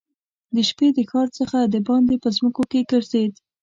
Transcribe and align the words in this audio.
د 0.53 0.57
شپې 0.69 0.87
د 0.97 0.99
ښار 1.09 1.27
څخه 1.39 1.57
دباندي 1.73 2.17
په 2.23 2.29
مځکو 2.35 2.63
کې 2.71 2.87
ګرځېد. 2.91 3.33